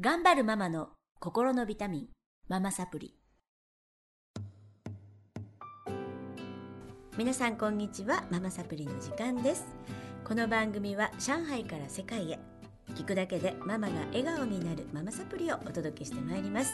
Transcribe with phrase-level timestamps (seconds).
[0.00, 0.88] 頑張るママの
[1.20, 2.06] 心のビタミン
[2.48, 3.14] ママサプリ。
[7.18, 9.66] 皆さんこんにちはママサプリの時間です。
[10.24, 12.38] この番組は上海から世界へ
[12.94, 16.72] 聞くだけでママが笑顔になるママサプリをお届けしてまいります、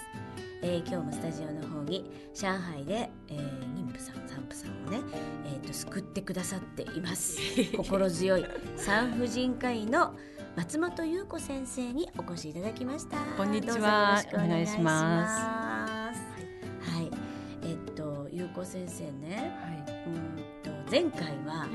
[0.62, 3.39] えー今日もスタジオの方に上海で、えー
[3.75, 5.00] 妊婦さん産婦さんをね、
[5.45, 7.37] えー、と救ってくださっています。
[7.77, 8.46] 心強い
[8.77, 10.14] 産婦人科医の
[10.59, 16.21] 松本優子先生にお越しいただきましたこんにちはお願いします
[16.90, 17.08] はい
[17.62, 20.03] えっと優子先生ねはい。
[20.08, 21.68] うんと前回は、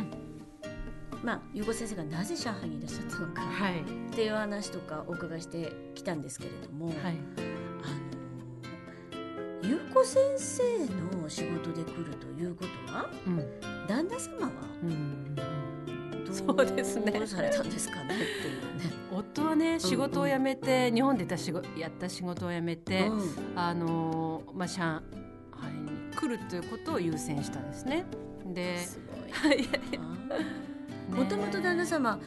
[1.24, 3.80] まあ優子先生がなぜ上海にいらっしゃったのかはい。
[3.80, 3.84] っ
[4.14, 6.96] ていう話とかお伺いしてきたんですけれども、はい。
[7.84, 7.88] あ
[9.66, 10.62] の優子先生
[11.22, 13.38] の仕事で来るということはうん。
[13.88, 14.52] 旦那様は？
[14.84, 15.38] うん。
[16.42, 18.92] どそうですねうされたんですかねっていうね。
[19.12, 23.22] 夫はね、仕事を辞めて、日本でた仕事、やった仕事を辞めて、うん
[23.56, 25.02] あのー、まあ、上
[25.62, 28.06] 海に来るということを優先したんですね。
[28.48, 28.80] で。
[28.80, 29.32] すごい。
[29.32, 29.68] はい。
[31.16, 32.20] もともと旦那様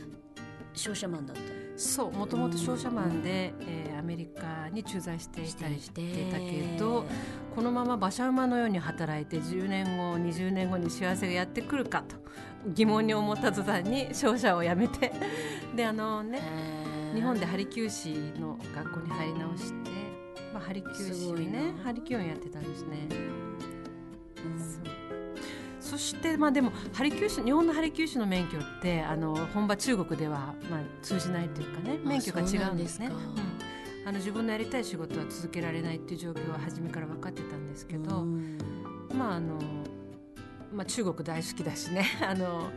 [0.73, 1.43] 商社マンだった？
[1.77, 6.31] そう、もともと商社マンで、えメリカに駐在していたりして。
[6.31, 7.05] たけど。
[7.57, 12.17] このまま馬車馬のように働いて10年後20年後に幸せがやってくるかと
[12.67, 15.11] 疑問に思った途端に商社を辞めて
[15.75, 16.43] であのね
[17.15, 19.91] 日本でハリキュー士の学校に入り直して、
[20.53, 21.84] まあ、ハリキュー士をすごいねな。
[21.84, 23.09] ハリキューをやってたんですね。
[23.11, 23.57] うん。
[25.81, 33.07] そしてまあでもハリキュー士日本のハリキュー士の免許ってあの本場中国ではまあ通じないというかねあ免許が違うんですね。
[33.07, 33.46] すかうん
[34.07, 38.57] あの自分のやりたい仕事は続けられないっていう状況は初めから分かってたんですけど、うん。
[39.12, 39.59] まああの
[40.73, 42.07] まあ、中国大好きだしね。
[42.23, 42.71] あの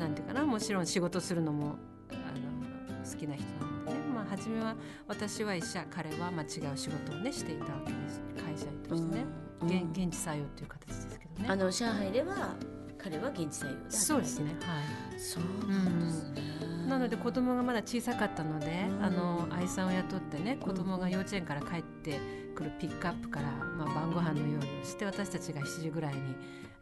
[0.00, 0.44] なんていうかな。
[0.44, 1.76] もちろん仕事するのも
[2.10, 4.74] あの好きな人なのでね、まあ、初めは
[5.06, 8.20] 私は医者彼はまあ違う仕事をねしていたわけです。
[8.44, 9.24] 会社員としてね、
[9.60, 9.68] うん。
[9.68, 11.48] 現現地採用という形ですけどね。
[11.48, 12.56] あの上海では
[13.02, 14.80] 彼は現地採用でそうですねは
[15.16, 15.20] い。
[15.20, 16.42] そうなんですね。
[16.88, 19.04] なので子供がまだ小さかったので、うん。
[19.04, 22.20] あの愛さんを雇ってね子供が幼稚園から帰って
[22.54, 26.20] くるピックアップから、まあ、晩ご飯の用意をして私たちが7時ぐらいに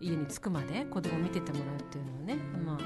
[0.00, 2.78] 家に着くまで子供を見ててもらうっていうのをね、まあ、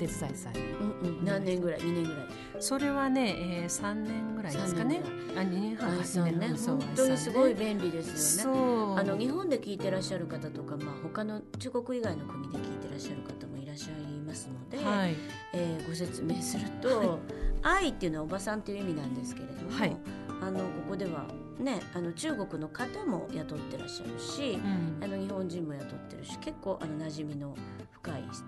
[0.00, 1.24] 手伝いさんにうんうん。
[1.24, 2.16] 何年ぐらい？2年ぐらい。
[2.58, 5.02] それはね、えー、3年ぐらいですかね。
[5.36, 6.52] あ2年半愛さんね。
[6.56, 9.00] そう本当にすごい便利ですよね。
[9.00, 15.14] あの日本で聞いてらっしゃる方とか、まあ、他の中国以外の国で聞いてらっしゃる方もいらっしゃいますので、はい。
[15.52, 17.18] えーご説明すると
[17.62, 19.96] 「愛」っていうのはおばさんっていう意味なんですけれども、はい。
[20.40, 21.26] あのここでは、
[21.58, 25.04] ね、あの中国の方も雇ってらっしゃるし、うん。
[25.04, 27.54] あの日本人も雇ってるし結構あの馴染みの
[27.90, 28.44] 深い人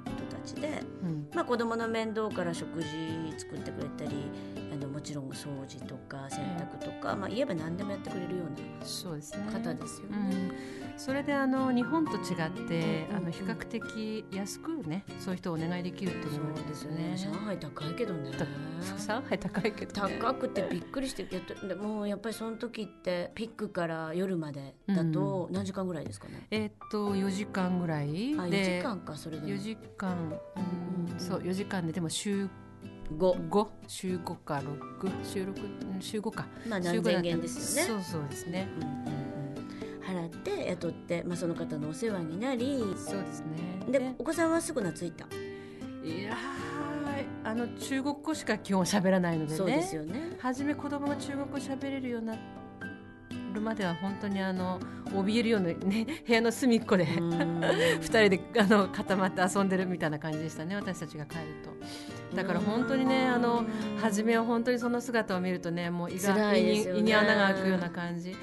[0.61, 1.29] で、うん。
[1.35, 2.89] まあ、子供の面倒から食事
[3.39, 4.17] 作ってくれたり
[4.52, 4.52] あ
[4.83, 10.19] のもちろん掃除とか洗濯とか、まあ、言えば何でもやってくれるような方ですようね。
[10.19, 10.53] ん、
[10.97, 17.17] それであの日本と違って、うんあの比較的安くねそういう人をお願いできるっていうのがあるんですよね。
[17.17, 18.31] 上海高いけどね。
[18.33, 18.47] だ
[18.99, 29.49] 上海高いけど、ね、高くてびっくりしてけどでもやっぱりその時ってピックから夜までだと何時間ぐらいですかね、えーっと4時間ぐらいあ4で時間かそれでも。
[29.49, 30.11] 4時間、
[30.57, 31.13] うん。
[31.13, 32.49] うんそう4時間ででも週
[33.19, 34.63] 5 5週5か
[35.01, 36.47] 6週6うん週5か。
[36.69, 37.13] まあ週5だった。
[37.13, 38.03] 何千元ですよね。
[38.03, 38.69] そうそうですね。
[38.77, 39.23] うんうんうん。
[40.03, 42.79] 払って雇って、まあ、その方のお世話になり。
[42.97, 43.47] そうですね。
[43.91, 45.27] でお子さんはすぐ懐いた、
[46.05, 46.37] いやー
[47.45, 49.59] あの中国語しか基本喋らないのでね。
[49.59, 50.37] そうですよね。
[50.39, 52.37] 初め子供が中国語喋れるようにな
[53.53, 57.05] るまでは本当にあの怯えるようなね 部屋の隅っこで
[58.01, 62.37] 二人であの固まって遊んでるみたいな感じでしたね私たちが帰ると。
[62.37, 63.65] だから本当にねあの
[64.01, 68.35] 初めは本当にその姿を見るとねもう胃が胃に胃に穴が開くような感じ。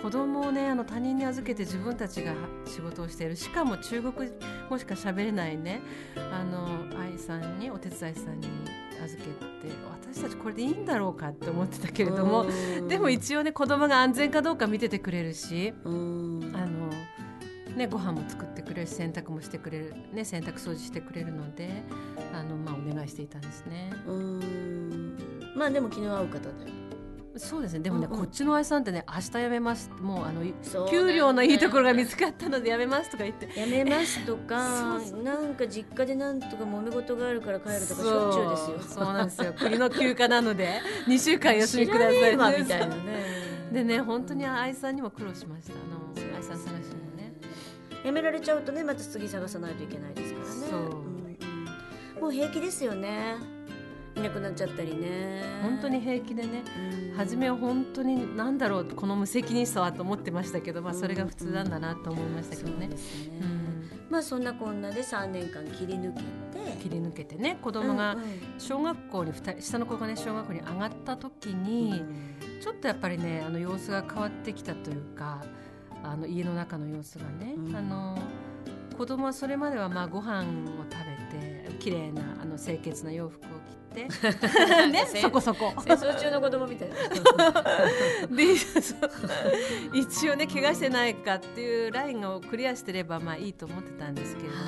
[0.00, 2.32] 子供をねあの他人に預けて自分たちが
[2.64, 3.36] 仕事をしている。
[3.36, 4.30] しかも中国
[4.70, 5.80] 語しか喋れないね
[6.16, 6.68] あの
[6.98, 8.48] 愛さんにお手伝いさんに
[9.04, 9.72] 預けて
[10.12, 12.46] 私たちこれでいいんだろうかって思ってたけれども
[12.88, 16.52] でも一応ね子供が安全かどうか見ててくれるしうん。
[16.54, 16.90] あの、
[17.76, 21.82] ね、ご飯も作ってくれるし洗濯もしてくれる、ね、洗濯掃除してくれるので
[22.32, 23.92] あの、まあ、お願いしていたんですね。
[24.06, 25.18] うん。
[25.56, 26.81] まあでも気の合う方で
[27.36, 27.80] そうですね。
[27.80, 28.18] でもね、うんうん。
[28.20, 29.90] こっちの愛さんってね明日辞めます。
[30.00, 30.42] もうあの
[30.90, 33.48] 給料のいいところが見つかったので辞めますとか言って。
[33.58, 38.78] やめますとかなんか実家でなんとか揉め事があるから帰るとかしょっちゅうですよ。
[38.80, 39.54] そうそうなんですよ。
[39.58, 40.80] 国の休暇なので。
[41.08, 43.24] 2週間休み知くださいみたいなね。
[43.72, 45.72] でね本当に愛さんにも苦労しました。
[45.72, 45.76] あ
[46.30, 47.32] の愛さん探しもね。
[48.04, 50.52] やめられちゃうとねまた次探さないといけないですからね。
[50.70, 52.20] そうんうん。
[52.20, 53.36] もう平気ですよね。
[54.14, 55.42] いなくなっちゃったりね。
[55.62, 56.62] 本当に平気でね。
[57.10, 57.16] うん。
[57.16, 62.90] 初めは本当に何だろうこの無責任さはと思ってましたけど、まあ、それが普通なんだなと思いましたけどね。
[64.10, 66.26] まあそんなこんなで3年間切り抜けて。
[66.82, 67.58] 切り抜けてね。
[67.62, 68.16] 子供が
[68.58, 72.02] 小学校に2人下の子がね小学校に上がった時に
[72.60, 75.42] ちょっとやっぱりねあの様子が変わってきたというか
[76.02, 77.76] あの家の中の様子がね、うん。
[77.76, 78.18] あの
[78.96, 80.44] 子供はそれまではまあご飯を
[80.90, 80.98] 食
[81.32, 83.51] べて綺麗なあの清潔な洋服を着て
[84.90, 85.72] ねそこそこ。
[85.84, 86.94] 戦争中の子供みたいな。
[88.36, 88.54] で
[89.92, 94.62] 一応ね怪我してないかっていうラインをクリアしてればまあいいと思ってたんですけれども、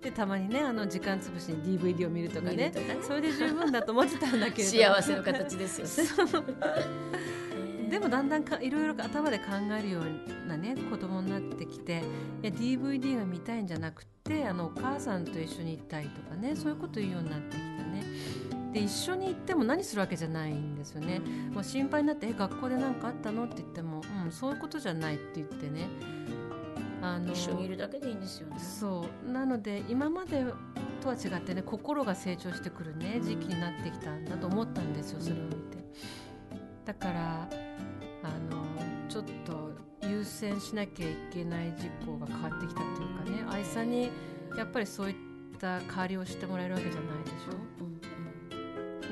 [0.00, 2.56] でたまにねあの時間つぶしに DVD を見るとかね。
[2.56, 2.72] ね。
[3.02, 4.94] それで十分だと思ってたんだけれども。
[4.96, 6.42] 幸せの形ですよ
[7.92, 9.44] でもだんだんかいろいろ頭で考
[9.78, 12.02] えるようなね子供になってきて
[12.42, 18.02] いや DVD が見たいんじゃなくてあのお母さんと一緒に行ったりとかねそういうこと言うようになってきたね。
[18.72, 21.20] で一緒に行っても何するわけじゃないんですよね。
[21.52, 25.88] まあ、心配になって「え学校で何かあったの?」って言っても「うんそういうことじゃない」って言ってね。
[27.04, 28.58] あの一緒にいるだけでいいんですよね。
[28.60, 29.30] そう。
[29.30, 30.44] なので今まで
[31.00, 35.58] とは違ってね心が成長してくるね時期になってきたんだと思ったんですよそれを見て。
[36.84, 37.48] だから
[38.22, 38.64] あの
[39.08, 39.72] ちょっと
[40.08, 44.08] 優先しなきゃいけない事項が変わってきたというかね愛さんに
[44.56, 45.16] やっぱりそういっ
[45.58, 47.84] た代わりをしてもらえるわけじゃないでしょ？
[47.84, 47.91] うん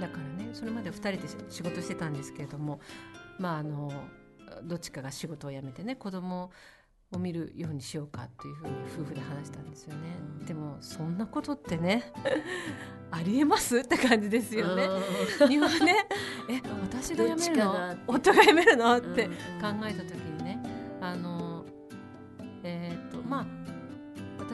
[0.01, 2.81] だからねそれまで2人で仕事してたんですけれども
[3.39, 3.91] まああの
[4.65, 6.51] どっちかが仕事を辞めてね子供
[7.13, 10.47] を見るようにしようかというふうに夫婦で話したんですよね、うん。
[10.47, 12.13] でもそんなことってね
[13.11, 14.89] ありえますって感じですよね。
[15.41, 15.49] うん。
[15.49, 16.07] 日本ね
[16.49, 17.73] え私が辞めるの？
[17.73, 18.97] が夫が辞めるの？
[18.97, 19.33] ってうん。
[19.33, 19.37] 考
[19.87, 20.30] えた時に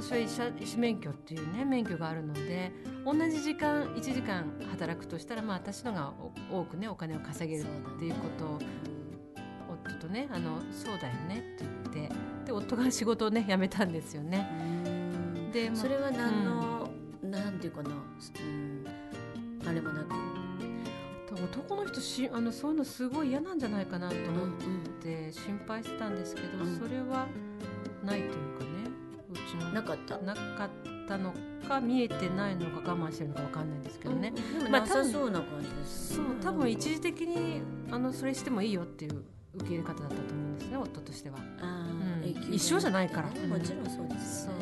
[0.07, 2.71] 私は医者医師免許っていうね免許があるので
[3.05, 6.13] 同じ時間1時間働くとしたらまあ私のが
[6.53, 8.59] お多くねお金を稼げるっていうことを
[9.85, 12.15] 夫とねあのそうだよねって言って
[12.47, 14.49] で夫が仕事をね 辞めたんですよね。
[15.35, 15.51] うん。
[15.51, 16.89] で、まあそれは何の、
[17.25, 20.15] なんていうかな、うん、あれもなく、
[21.35, 26.79] 男の人しあのそういうのすごい嫌なんじゃないかなと思っうんて心配してたんですけど、うん。
[26.79, 27.27] それは
[28.05, 28.66] ないというか
[29.73, 30.19] なかった？
[30.19, 30.71] なかっ
[31.09, 31.33] たの
[31.69, 36.29] か見えてないのか我慢してるのかわかんないんですけどね、うんでもまあなさそうな感じですそね。
[36.41, 37.61] う多分一時的に
[37.91, 39.25] あのそれしてもいいよっていう
[39.55, 41.37] 受け入れ方だったと思うんですね夫としては。
[41.61, 44.53] あうん一緒じゃないからねもちろんそうですね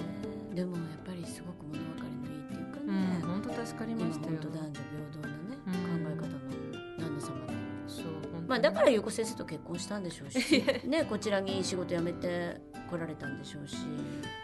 [0.50, 0.54] そ。
[0.54, 3.20] でもやっぱりすごく物分かりのいいっていうかうねん、。
[3.22, 4.58] 本当助かり今ましたよ本当。
[4.58, 5.78] 男女平等なね、うん考
[6.10, 7.54] え方の旦那様で。
[7.88, 8.06] そう
[8.46, 13.76] まあだから優子先生と結婚したんでしょうし、 ねこちらに仕事辞めて来られたんでしょうし。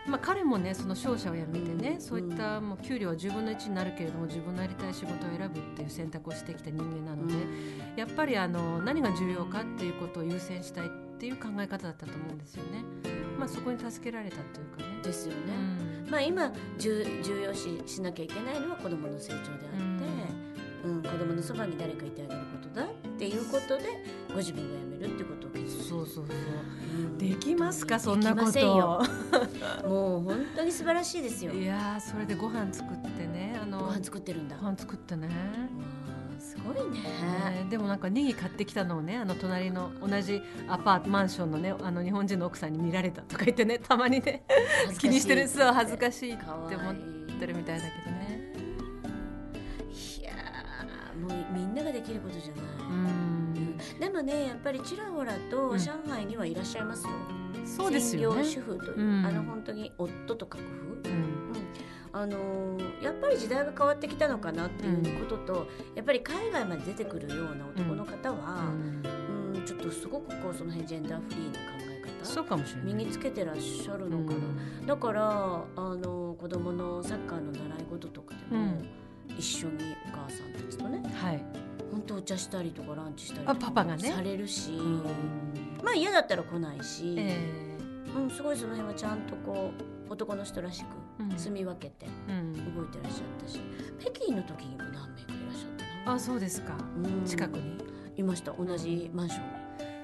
[0.06, 7.34] まあ、彼もねその商社を辞めてね、そういったもう給料は10分の1になるけれども自分のやりたい仕事を選ぶっていう選択をしてきた人間なので、
[7.96, 12.84] やっぱりあの何が重要かっていうことを優先したいっていう考え方だったと思うんですよね。
[13.38, 15.02] まあ、そこに助けられたというかね。
[15.02, 15.40] ですよね。
[15.54, 22.88] うんまあ今重重要視しなきゃいけないのは子どもの成長であって、うん子どものそばに誰かいてあげることだっ
[23.18, 23.84] ていうことで
[24.28, 25.39] ご自分が辞めるってこと
[26.26, 27.18] そうそう。
[27.18, 29.02] できますかそんなこできませんよ。
[29.82, 29.88] と。
[29.88, 31.52] もう本当に素晴らしいですよ。
[31.52, 33.58] いやーそれでご飯作ってね。
[33.62, 34.56] あのご飯作ってるんだ。
[34.56, 35.28] ご飯作ってね。
[36.38, 37.00] すごいね。
[37.00, 44.42] ねでもなんかネギ買ってきたのをねあの隣の同じアパートマンションのねあの日本人の奥さんに見られたとか言ってね たまにね
[44.98, 46.94] 気にしてるそう恥ずかしいって思っ
[47.38, 48.40] てるみたいだけどね。
[50.18, 53.29] いやーもうみんなができることじゃない、うん
[53.98, 55.78] でもねやっぱりちらほらとうん。
[55.78, 57.10] 上海にはいらっしゃいますよ、
[57.64, 58.44] そうですよね。
[58.44, 59.26] 主婦という、うん。
[59.26, 61.30] あの本当に夫と書く風うん。
[62.12, 69.02] あのーやっぱり時代が変わってきたのかなっていうことと、やっぱり海外まで出てくるような男の方は、うん。
[69.54, 72.94] うんちょっとすごくこうその辺ジェンダーフリーな考え方そうかもしれない。
[72.94, 74.36] 身につけてらっしゃるのかな、
[74.80, 74.86] うん。
[74.86, 78.88] だからあの子供のサッカーの習い事とかでも、うん。
[79.36, 81.44] 一緒にお母さんたちとねはい
[81.90, 84.10] 本当お茶したりとかランチしたりとかあパパがね。
[84.10, 85.02] されるし、うん。
[85.82, 87.36] まあ嫌だったら来ないし、え
[88.16, 89.72] うん、すごいその辺はちゃんとこ
[90.08, 91.38] う男の人らしくーうん。
[91.38, 92.74] 住み分けてうん。
[92.74, 93.60] 動いてらっしゃったし
[93.98, 95.06] 北京の時にも何名かい
[95.46, 96.74] らっしゃったなあそうですか。
[96.96, 97.24] うん。
[97.24, 97.78] 近くに？
[98.16, 99.40] いました同じマンショ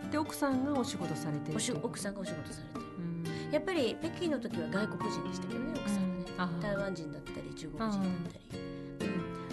[0.06, 3.52] ンで奥さんがお仕事されてにおしる奥さんがお仕事されてうん。
[3.52, 8.60] やっぱり北京の時は外国人でしたけどね奥さんがね、台湾人だったり中国人だったり、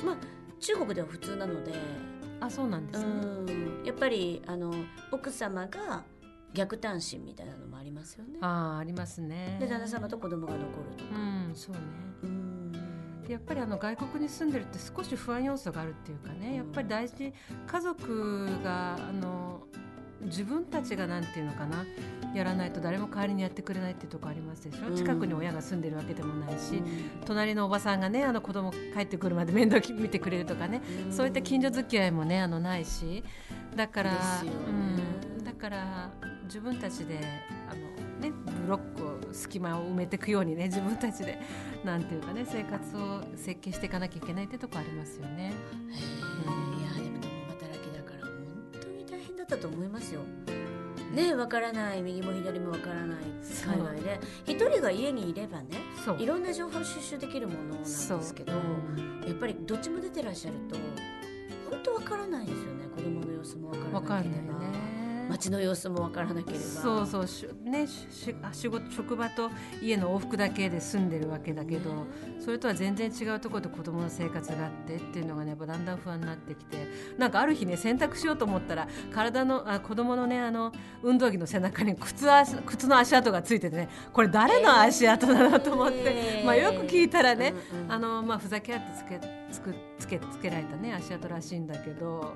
[0.01, 0.05] うん。
[0.05, 0.17] まあ
[0.59, 1.73] 中国では普通なので、
[2.45, 3.05] あそうなんですね。
[3.07, 4.73] うん、やっぱりあの
[5.11, 6.03] 奥様が
[6.53, 8.37] 逆単身みたいなのもありますよね。
[8.41, 9.57] ああありますね。
[9.59, 11.81] で旦那様と子供が残るとか、うんそうね。
[12.23, 12.71] うん。
[13.25, 17.23] でやっぱりあの外国に住んでるって少し不安要素があるっていうかねやっぱり大事。
[17.23, 17.33] に
[17.65, 19.65] 家族があの
[20.25, 21.85] 自分たちがなんていうのかな
[22.33, 24.95] やらないと誰も代わりにやってくれないっていうところありますでしょ、うん。
[24.95, 26.85] 近くに親が住んでるわけでもないし、うん。
[27.25, 33.23] 隣のおばさんがねあの子供帰ってくるまで面倒見てくれるとかね、そういった近所付き合いもねあのないし
[33.75, 34.17] だから、ね。
[34.67, 36.09] うん、だから
[36.45, 37.19] 自分たちで
[37.69, 37.81] あの、
[38.19, 38.31] ね、
[38.65, 41.39] ブロックを隙間を埋めていくようにね自分たちで
[41.83, 45.53] なんていうかね生活を設計していかなきゃいけないってとこありますよね。
[45.91, 45.99] へ
[46.69, 46.72] え
[49.43, 50.21] だったと思いますよ。
[51.13, 52.01] ねわからない。
[52.01, 53.17] 右も左もわからない。
[53.65, 54.19] 海外で。
[54.45, 55.77] 一人が家にいればね
[56.17, 58.55] いろんな情報収集できるものなんですけどう。
[58.55, 60.75] んやっぱりどっちも出てらっしゃると
[61.69, 62.85] 本当わからないですよね。
[62.95, 64.59] 子供の様子もわからないなければ。
[64.59, 65.02] ね。
[65.29, 66.63] 街の様子もわからなければ。
[66.63, 68.07] そうそうしねし
[68.51, 69.49] 仕事職場と
[69.81, 72.05] 家の往復だけで住んでるわけだけど、
[72.39, 76.87] それとは全然違うところで子供の生活があってっていうのがねやっぱだんだん不安になってきて。
[77.17, 86.45] なんかある日ね洗濯しようと思ったら体のあ子供のねあの運動着の背中に靴足靴の足跡がついててねこれ誰の足跡なのと思って、えー。
[86.45, 87.91] まあよく聞いたらね、うんうん。
[87.91, 89.19] あのまあふざけ合ってつけ
[89.51, 92.35] つくつけつけられたね足跡らしいんだけど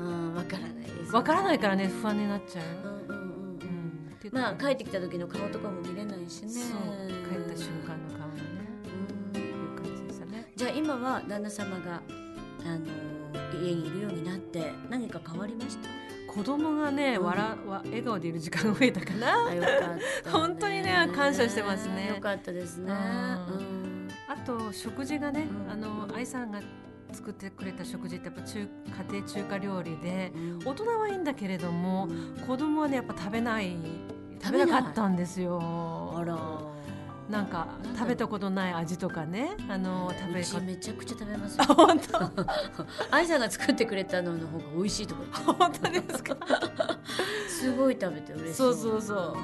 [0.00, 1.10] うんわからないですよね。
[1.12, 2.64] わからないからね不安になっちゃう。
[3.08, 6.48] うんうんうんまあ帰ってきた時の顔とかも見れないしね。
[6.50, 6.78] そう。
[7.08, 8.42] 帰った瞬間の顔がね。
[9.34, 9.40] うん。
[9.40, 10.52] いう感じでしたね。
[10.54, 12.00] じゃあ今は旦那様が
[12.64, 15.88] あの家にいるようになって何か変わりました？
[16.32, 17.24] 子供がね、うん。
[17.24, 19.26] 笑わ笑顔でいる時間が増えたかな。
[19.32, 19.56] かっ
[20.22, 22.08] た、本当にね感謝してますね。
[22.14, 22.92] よかったですね。
[22.92, 24.08] ううん。
[24.28, 25.72] あと食事がね、うん。
[25.72, 26.60] あの愛さんが
[27.12, 28.68] 作ってくれた食事ってやっぱ中家
[29.12, 33.76] 庭中華料理でうん大人はいいんだけれども、うん子供はねやっぱ食べない
[34.42, 35.60] 食食べなかったんですよ。
[36.16, 36.38] あら
[37.28, 41.74] なんか食べたことない味とかねあの食べうめちゃくちゃ食べますあよ。
[41.74, 42.18] 本当？
[43.14, 46.36] 愛さんが作ってくれたのの方が美味しいとか本当ですか？
[47.48, 48.54] すごい食べて嬉しい。
[48.54, 49.36] そうそうそう。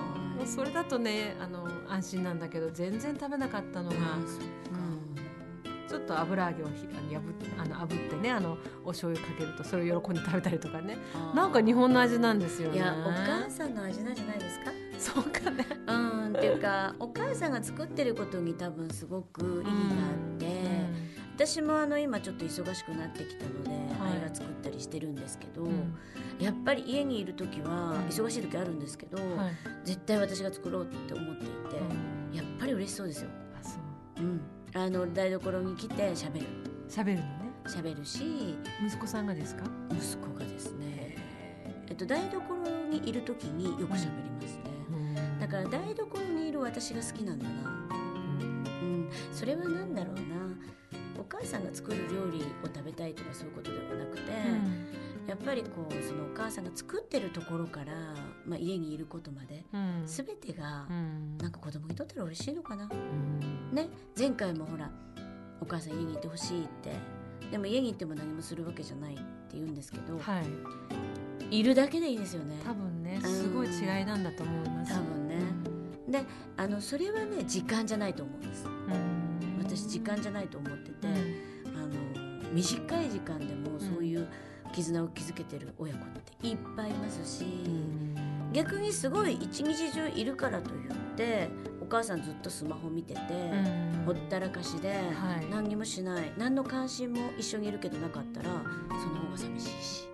[0.47, 4.01] それだとねあの安心なんだけど全然食べなかったのが、ん
[5.97, 6.73] あそっかちょっと油揚げをひ
[7.59, 10.99] あのあの炙ってねあのお醤油かけるとそれを喜んで食べたりとかね
[11.35, 12.77] なんか日本の味なんですよね。
[12.77, 14.71] いやお母さんの味なんじゃないですか？
[14.99, 15.67] そうかね。
[15.87, 19.71] うんっていうかお母さんが作ってることに多分すごく意義があ
[20.37, 20.47] って、
[21.35, 25.95] 私もあの今ちょっと忙しくなってきたので、はいあれが作ったりしてるんですけど、うん
[26.39, 29.27] やっぱり家にいる時はうん忙しい時あるんですけど、はい。
[29.85, 33.31] 絶対私が作ろうって思っていて、うんやっぱり嬉しそうですよ。
[33.59, 33.79] あそ
[34.21, 34.41] ううん、
[34.77, 36.47] あの台所に来て喋る。
[36.87, 37.29] 喋るのね。
[37.65, 38.55] 喋るし。
[38.87, 39.65] 息子さんがですか？
[39.91, 41.17] 息子がですね、
[41.89, 42.55] えっと、台所
[42.91, 44.59] にいる時によく喋ります
[44.91, 47.89] ね、だから台所にいる私が好きなんだな。
[48.83, 50.21] うん、それは何だろうな。
[51.19, 54.31] お母さんが作る料理を食べたいとかそういうことではなくて、
[55.27, 57.93] やっぱりこうそのお母さんが作ってるところから、
[58.47, 60.03] まあ、家にいることまでうん。
[60.07, 61.39] 全てがうん。
[61.39, 62.89] なんか子供にとったら嬉しいのかな。
[62.91, 63.75] うん。
[63.75, 63.89] ね。
[64.17, 64.91] 前回もほら
[65.61, 66.93] お母さん家にいてほしいって。
[67.51, 69.23] でも家にいても何もするわけじゃないって
[69.55, 70.41] 言うんですけど、は
[71.51, 71.59] い。
[71.59, 72.57] いるだけでいいですよね。
[72.65, 73.31] 多分ねうん。
[73.31, 74.93] すごい違いなんだと思います。
[74.95, 75.37] 多分ね。
[76.09, 76.25] で
[76.57, 78.65] あのそれはね時間じゃないと思うんです。
[78.67, 79.59] うん。
[79.59, 81.15] 私時間じゃないと思ってて、うん。
[81.77, 84.29] あの短い時間でもそういう
[84.73, 86.09] 絆を築けてる親子っ
[86.41, 87.45] ていっぱいいますし、
[88.53, 91.49] 逆にすごい一日中いるからといって
[91.81, 93.25] お母さんずっとスマホ見てて、う
[94.03, 94.03] ん。
[94.07, 95.47] ほったらかしで、はい。
[95.51, 100.09] 何にもしない何の関心も一緒にいるけどなかったらその方が寂しいし。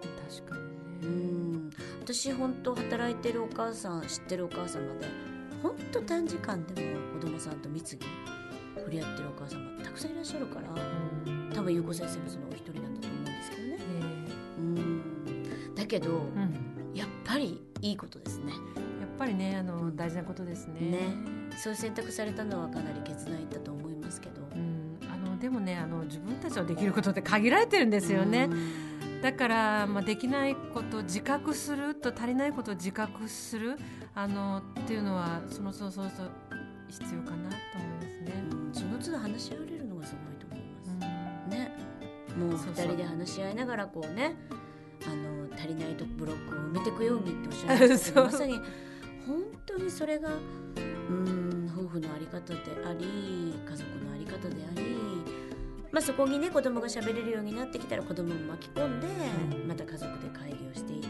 [0.45, 0.57] 確か
[1.03, 1.59] うにね。
[1.69, 1.71] ん。
[2.01, 5.07] 私本当働いてるお母さん知ってるお母様で
[5.63, 8.01] 本当短時間でも子供さんと密に
[8.77, 11.51] 触れ合ってるお母様たくさんいらっしゃるからうん。
[11.55, 12.82] 多分優子先生もそのお一人
[15.93, 16.73] けど、ーうん。
[16.95, 18.53] やっぱりいいことですね。
[19.01, 20.81] やっぱりねあの大事なことですね。
[20.81, 21.01] ね。
[21.57, 24.41] そう選択されたのはかなり決断いったと思いますけど。
[24.55, 28.49] うん、あのでもねあの自分たちのできることって限られてるんですよね。
[29.23, 33.77] だから、まあ、できないことを自覚すると足りないことを自覚する
[34.15, 36.31] あのっていうのはそのそうそうそう
[36.89, 38.33] 必要かなと思いますね。
[38.51, 38.75] うん。
[38.75, 41.51] その都度話し合われるのがすごいと思います、うん。
[41.51, 41.73] ね。
[42.37, 42.87] もうそうそう。
[42.87, 44.62] 二人で話し合いながらこうねあの
[45.63, 48.55] 足りないとブロックを埋めていくようにっておっしゃいましたけど まさに
[49.27, 50.31] 本当にそれが
[51.09, 54.97] うん夫婦のあり方であり家族のあり方であり、
[55.93, 59.07] まあ、そこにね子供が喋れるようになってきたら子供も巻き込んで、
[59.61, 59.69] うん。
[59.69, 61.09] また家族で会議をしていって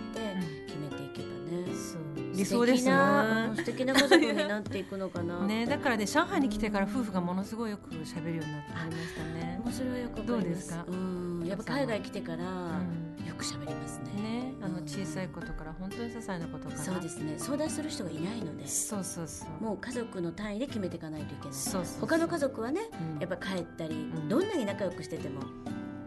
[0.66, 1.74] 決めていけばね。
[1.74, 2.36] そう。
[2.36, 5.40] 理想です素敵なうん素敵な家族になっていくのかな。
[5.46, 9.60] ね、だからね上海に来てから夫婦がものすごいよく喋るようになってましたね。
[9.64, 10.84] もうそれはよくどうですか？
[10.88, 13.01] うん、やっぱ海外来てから、うん
[13.32, 14.22] よく喋りますね。
[14.22, 16.78] ね、あのうん小さいことから本当に些細なことから。
[16.78, 17.34] そうですね。
[17.38, 19.64] 相談する人がいないので、そうそうそう。
[19.64, 21.52] もう家族の単位で決めていかないといけない。
[21.52, 22.82] そうそう他の家族はね、
[23.14, 25.40] うんやっぱ帰ったり、んどんなに仲良くしてても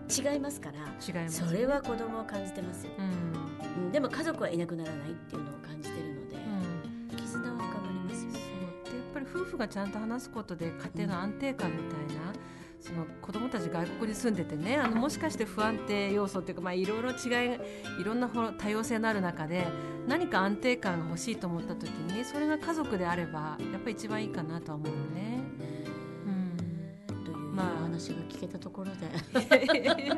[0.07, 1.47] 違いますから、違います。
[1.47, 2.91] それは子供は感じてますよ。
[2.99, 3.85] うん。
[3.85, 7.17] うん、でも家族はいなくならないっていうのを感じてるので、うん。
[7.17, 8.39] 絆は深まりますよね。
[8.85, 12.34] そうでやっぱり夫婦がちゃんと話すことで家庭の安定感みたいな、そ
[12.95, 17.59] の子供たち外国に住んでてねあのもしかして不安定要素っていうか、まあ、いろいろ違い
[17.99, 19.65] いろんな多様性のある中で
[20.07, 25.43] 何か安定感が欲しいと思った時にそれが家族であればやっぱり一番いいかなとは思うよね。
[27.09, 27.23] うん。
[27.25, 29.07] というまあお話が聞けたところで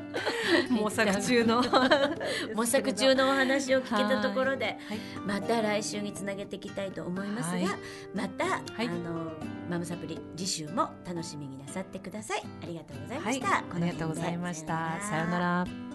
[0.77, 1.63] 模索中の。
[2.55, 4.77] 模索中のお話を聞けたところではい。
[5.25, 7.67] また来週につなげていきたいと思いますが、はい。
[8.13, 8.45] また、
[8.83, 8.87] い。
[8.87, 9.33] あの
[9.69, 12.43] マムサプリ次週も楽しみになさってください。
[12.63, 14.97] ありがとうございまはい、した、ありがとうございました。
[15.01, 15.86] さようなら。